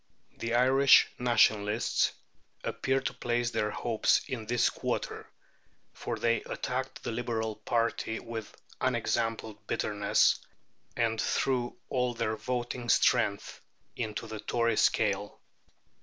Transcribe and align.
The 0.37 0.55
Irish 0.55 1.07
Nationalists 1.19 2.11
appeared 2.63 3.05
to 3.05 3.13
place 3.13 3.51
their 3.51 3.69
hopes 3.69 4.19
in 4.27 4.47
this 4.47 4.67
quarter, 4.71 5.29
for 5.93 6.17
they 6.17 6.41
attacked 6.45 7.03
the 7.03 7.11
Liberal 7.11 7.57
party 7.57 8.17
with 8.19 8.59
unexampled 8.81 9.67
bitterness, 9.67 10.39
and 10.97 11.21
threw 11.21 11.77
all 11.87 12.15
their 12.15 12.35
voting 12.35 12.89
strength 12.89 13.61
into 13.95 14.25
the 14.25 14.39
Tory 14.39 14.75
scale. 14.77 15.39